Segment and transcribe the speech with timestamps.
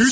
[0.00, 0.06] 今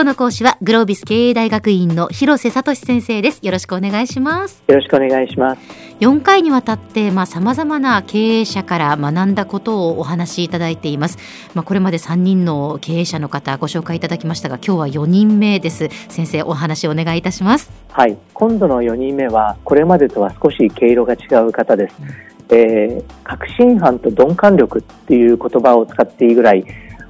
[0.00, 3.40] 日の講師はグロービス経営大学院の広瀬聡先生です。
[3.40, 4.62] よろしくお願いします。
[4.68, 5.62] よろしくお願いします。
[6.00, 11.16] 4回にわたってまあ様々な経営者から学んだことをお話しいただいています。
[11.54, 15.88] まあこれまで3人の経営者の方ご紹介いただきましたが今日は4人目です。
[16.10, 17.70] 先生お話お願いいたします。
[17.92, 18.18] はい。
[18.34, 22.08] 今度の4人目はこれまでとは少し毛色が違う方です、うん、
[22.52, 26.64] えー、確信犯と鈍感力っていう言葉を使っていいぐらい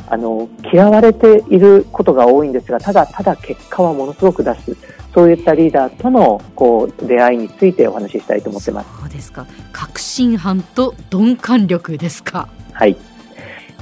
[0.07, 4.77] あの嫌われていることが多いんですがただただ結果はものすごく出す。
[5.15, 8.89] そういったリーダーとのこう出会いについてお話ししたいと思ってます。
[9.01, 9.47] そうですか。
[9.71, 12.49] 確信犯と鈍感力ですか。
[12.73, 12.97] はい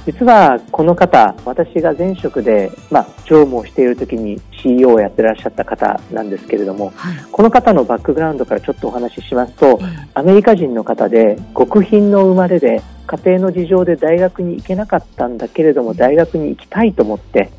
[0.05, 9.79] 実はこの方、私が前職で、まあ、常務をしている時に CEO をやってらっしゃった方なんですけれども、はい、この方のバックグラウンドからちょっとお話ししますと、
[10.13, 17.51] アメリカ人の方で極貧の生まれで家庭の事情で大学に行けなかったんだけれども大学に行きたいと思って、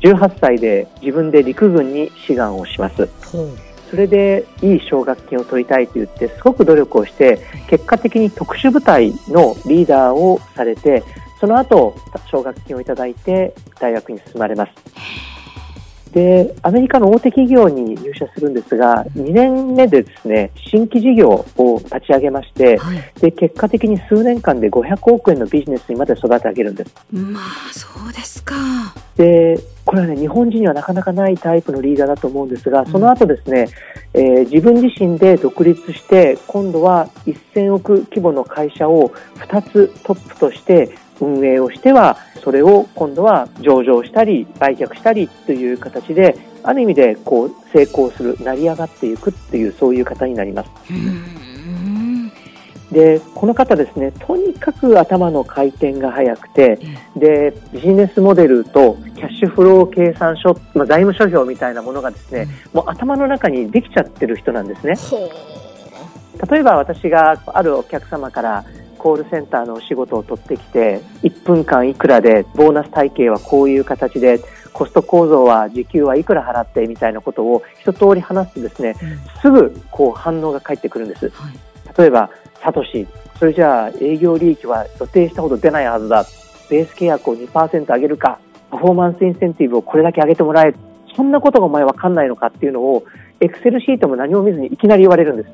[0.00, 3.08] 18歳で自分で陸軍に志願をします。
[3.90, 11.02] それでいい奨学金を取りたいと言ってすごく努力をして結果的に特殊部隊のリーダーをされて
[11.40, 11.96] その後
[12.30, 14.72] 奨学金をいただいて大学に進まれます。
[16.12, 26.94] で、アメリカの大手企業に入社するんですが、2年目でですね、新規事業を立ち上げまして、はい、で、結果的に数年間で500億円のビジネスにまで育て上げるんです。
[27.12, 28.56] まあ、そうですか。
[29.16, 33.68] で、これはね、日本人にはなかなかないタイプのリーダーだと思うんですが、その後ですね、
[34.12, 40.90] うん、えー、自分自身で独立して、今度は1000億規模の会社を2つトップとして
[41.20, 50.70] 運営をしてはそれを今度は上場したり売却したりという形である意味でこう成功する成り上がっていくっていうそういう方になります。
[52.92, 56.78] でこの方ですねとにかく頭の回転が速くて
[57.16, 64.94] でビジネスモデルとキャッシュフロー計算書、まあ、財務諸表みたいなものがですね、もう頭の中にできちゃってる人なんですね。
[66.50, 68.64] 例えば私があるお客様から
[69.00, 74.40] コールセンターのお仕事を取ってきて1分間いくらでボーナス体系はこういう形で
[74.72, 78.94] コスト構造は時給はいくら払ってみたいなことを一通り話すとですね、
[79.40, 81.32] すぐこう反応が返ってくるんです。
[81.98, 82.30] 例えば、
[82.62, 83.06] サトシ、
[83.38, 86.24] それじゃあ営業利益は予定したほど出ないはずだ。
[86.70, 88.38] ベース契約を2%上げるか、
[88.70, 90.76] パフォーマンスインセンティブをこれだけ上げてもらえる。
[91.16, 93.04] そんなことがお前わかんないのかっていうのを、
[93.40, 95.48] エクセルシートも何も見ずにいきなり言われるんです。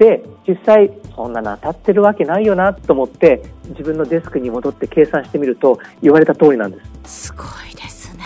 [0.00, 7.26] で実際そんなの当たってるわけないよなと思って自分のデスクに戻って計算してみると言われた通りなんです。
[7.26, 8.24] すごいですね。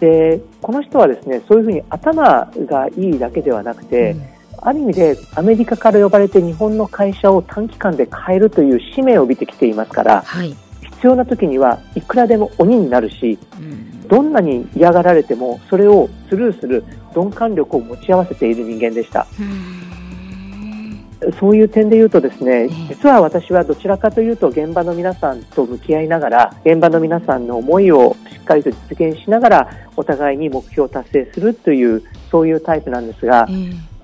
[0.00, 4.22] でこの人はですねそういうふうに頭がいいだけではなくて、うん。
[4.60, 19.26] ある意味でアメリカから呼ばれて日本の会社を短期間で変えるという使命を帯びてきていますから、はい、必要な時にはいくらでも鬼になるし、うん、どんなに嫌がられてもそれをスルーする鈍感力を持ち合わせている人間でした。
[19.40, 19.87] うん
[21.40, 33.48] そういう点で言うとですね、実は私はどちらかというと現場の皆さんと向き合いながら、現場の皆さんの思いをしっかりと実現しながら、お互いに目標を達成するという、そういうタイプなんですが、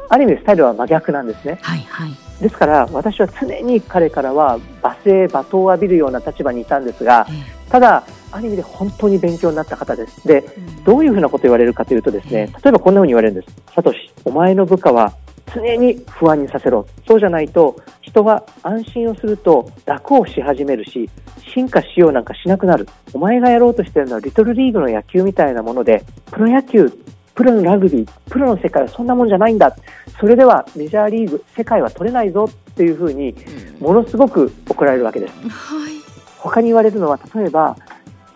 [0.08, 1.58] ある意味スタイルは真逆なんですね。
[1.62, 7.26] はいはい、ですから私は常に彼からは罵声、罵倒を浴びるような立場にいたんですが、
[7.70, 10.26] ただ、ある意味で本当に勉強になった方です。
[10.26, 10.44] で、
[10.84, 13.48] どういうふうなことを言われるかというとですね、例えばこんなふうに言われるんです。
[13.74, 15.12] サトシ、お前の部下は
[15.54, 16.86] 常に不安にさせろ。
[17.06, 21.08] そうじゃないと人は安心をすると楽をし始めるし
[21.54, 22.88] 進化しようなんかしなくなる。
[23.12, 26.92] お前がやろうとしているのはリトルリーグの野球みたいなものでプロ野球
[27.34, 29.76] プロのラグビープロの世界はそんなもんじゃないんだ。
[30.20, 33.34] それではメジャーリーグ世界は取れないぞっていうふうに
[33.80, 35.92] ものすごく怒られるわけです、はい、
[36.38, 37.76] 他に言われるのは例えば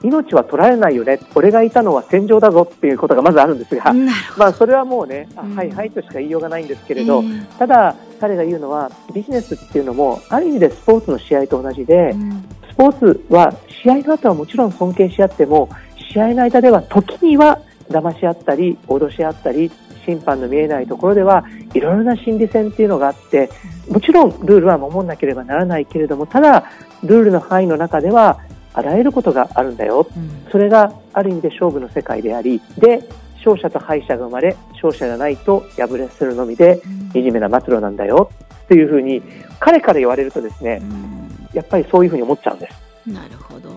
[0.03, 3.93] 命は取られないよね、俺がいたのは戦場だぞっていうことがまずあるんですが、
[4.37, 7.23] まあ、それはもうね、うん、はいはいとしか言いようがないんですけれど、
[7.59, 13.53] ただ、彼が言うのは、ビジネスっていうのも、ある意味でスポーツの試合と同じで、うん、スポーツは
[13.83, 15.69] 試合の後はもちろん尊敬し合っても、
[16.13, 17.61] 試合の間では時には
[17.91, 19.71] 騙し合ったり、脅し合ったり、
[20.05, 23.51] 審判の見えないところではいろいろな心理戦っていうのがあって、
[23.91, 26.65] もちろんルールは守らなければならないけれども、ただ、
[27.03, 28.41] ルールの範囲の中では、
[28.79, 33.09] あらゆることがあるんだよ、うん、それがある意味で勝負の世界でありで
[33.39, 36.81] 勝者と敗者が生まれ勝者がないと敗れするのみで、
[37.13, 38.31] 惨めな末路なんだよ。
[38.69, 39.23] というふうに
[39.59, 43.11] 彼から言われるとですね、うん、やっぱりそういうふうに思っちゃうんです。
[43.11, 43.71] なるほど。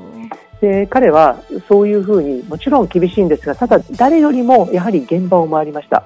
[0.59, 6.03] で彼はそういうふうにもちろん厳しいんですがただ誰よりもやはり現場を回りました。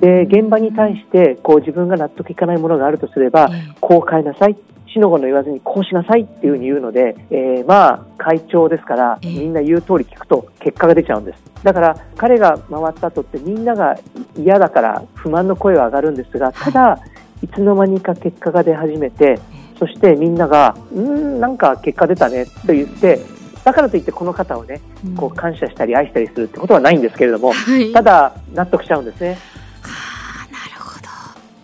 [0.00, 3.50] で現場に対してこう自分が納得いかないものがあるとすれば、
[3.80, 4.56] こう変えなさい
[4.94, 11.38] 死の子の言わずにこうしなさいっていうふうに言うので、えー、まあ会長ですから、みんな言う通り聞くと結果が出ちゃうんです。
[11.64, 13.98] だから彼が回った後ってみんなが
[14.36, 16.98] 嫌だから不満の声は上がるんですが、ただ、
[17.42, 19.40] いつの間にか結果が出始めて、
[19.78, 23.20] そしてみんなが、うん、なんか結果出たねと言って、
[23.64, 24.80] だからといってこの方をね、
[25.16, 29.38] こう感謝したり愛したりするってことはないんですけれども、はい、ただ納得しちゃうんですね。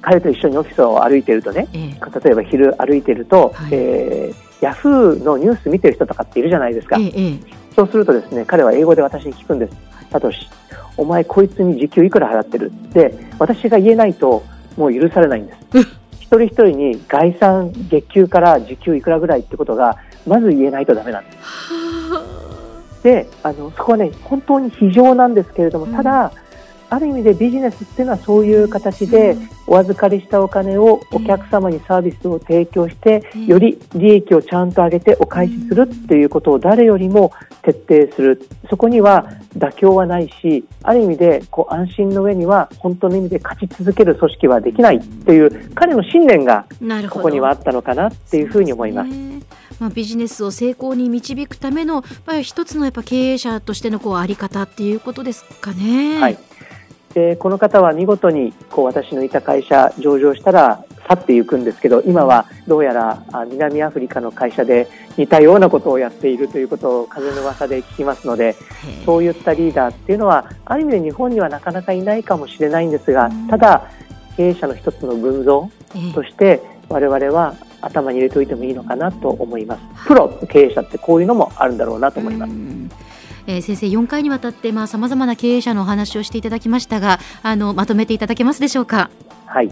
[0.02, 7.40] 彼と一緒にオフィスを歩いているとね、えー、例えば昼歩いていると、はい、えー、ヤフーのニュース見てる人とかっているじゃないですか、えー、
[7.74, 9.76] そうするとですね彼は英語で私に聞くんです
[10.10, 10.48] 「サトシ
[10.96, 14.42] お前こいつに時給いくら払ってる?」で私が言えないと
[14.76, 15.58] もう許されないんです。
[16.20, 19.96] 一人一人に概算月給から時給いくらぐらいってことが
[20.28, 23.02] まず言えないとダメなんです。
[23.02, 26.49] であのそこはね本当に非常なんですけれどもただ、うん
[26.90, 29.36] ある意味でビジネスっていうのはそういう形で
[29.68, 37.32] お預かりしたお金をお客様にサービスを提供してより利益をちゃんと上げてお返しするっていうことを誰よりも
[37.62, 38.48] 徹底する。
[38.68, 46.66] そこには妥協はないしある意味でこう安心の上には本当の意味で勝ち続ける組織はできないっていう彼の信念が
[47.08, 49.10] ここにはあったのかなっていうふうに思います。
[49.78, 56.20] まあ、ビジネスを成功に導くための、まあ、一つのやっぱ経営者としてのこうあり方っていうことですかね。
[56.20, 56.38] はい
[57.14, 68.54] でこの方は見事にこう私のいた会社上場したら去っていくんですけど今はどうやら南アフリカの会社で似たようなことをやっているということを風の噂で聞きますので
[69.04, 73.90] そういったリーダーっていうのはある意味で日本にはなかなかいないかもしれないんですがただ
[74.36, 75.68] 経営者の一つの群像
[76.14, 80.06] として我々は頭に入れておいてもいいのかなと思います。
[80.06, 82.52] プロ経営者ってこういうのもあるんだろうなと思います。
[83.50, 89.10] えー、先生4回にわたってさまざ、まな経営者のお話をしていただきましたがあのまとめていただけますでしょうか？
[89.46, 89.70] はい。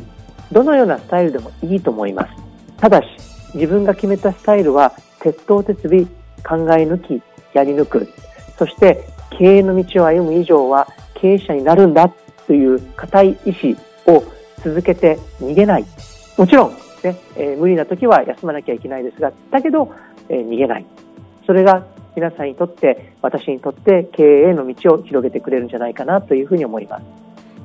[0.50, 2.32] どのようなスタイルでもいいと思います。
[2.78, 3.06] ただし
[3.54, 6.06] 自分が決めたスタイルは鉄頭鉄尾
[6.42, 7.22] 考え抜き
[7.54, 8.08] やり抜く。
[8.58, 12.12] そして経営の道を歩む以上は経営者になるんだ
[12.48, 13.76] という固い意志
[14.06, 14.24] を
[14.64, 15.84] 続けて逃げない。
[16.36, 16.70] もちろん
[17.04, 19.92] ね、えー、無理な時は休まなきゃいけないですがだけど、
[20.28, 20.86] えー、逃げない。
[21.46, 21.86] それが
[22.18, 27.04] 皆さんにとって私にとって経営への道を広げてくれるんじゃないかなというふうに思います。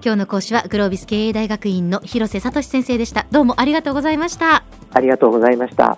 [0.04, 3.26] 今日の講師はグロービス経営大学院の広瀬聡先生でした。
[3.32, 4.64] どうもありがとうございました。
[4.94, 5.98] ありがとうございました